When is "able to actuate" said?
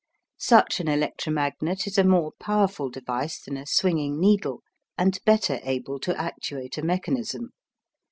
5.61-6.79